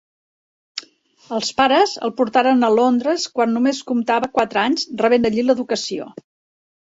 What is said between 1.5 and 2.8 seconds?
pares el portaren a